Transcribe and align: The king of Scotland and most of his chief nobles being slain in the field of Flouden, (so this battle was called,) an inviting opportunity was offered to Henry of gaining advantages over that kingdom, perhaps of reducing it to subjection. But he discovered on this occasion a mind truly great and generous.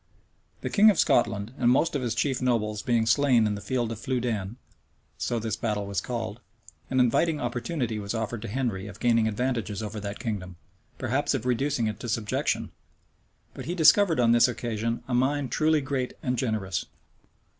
The 0.61 0.71
king 0.71 0.89
of 0.89 0.97
Scotland 0.97 1.53
and 1.59 1.69
most 1.69 1.95
of 1.95 2.01
his 2.01 2.15
chief 2.15 2.41
nobles 2.41 2.81
being 2.81 3.05
slain 3.05 3.45
in 3.45 3.53
the 3.53 3.61
field 3.61 3.91
of 3.91 3.99
Flouden, 3.99 4.55
(so 5.19 5.37
this 5.37 5.55
battle 5.55 5.85
was 5.85 6.01
called,) 6.01 6.41
an 6.89 6.99
inviting 6.99 7.39
opportunity 7.39 7.99
was 7.99 8.15
offered 8.15 8.41
to 8.41 8.47
Henry 8.47 8.87
of 8.87 8.99
gaining 8.99 9.27
advantages 9.27 9.83
over 9.83 9.99
that 9.99 10.17
kingdom, 10.17 10.55
perhaps 10.97 11.35
of 11.35 11.45
reducing 11.45 11.85
it 11.85 11.99
to 11.99 12.09
subjection. 12.09 12.71
But 13.53 13.65
he 13.65 13.75
discovered 13.75 14.19
on 14.19 14.31
this 14.31 14.47
occasion 14.47 15.03
a 15.07 15.13
mind 15.13 15.51
truly 15.51 15.81
great 15.81 16.15
and 16.23 16.35
generous. 16.35 16.87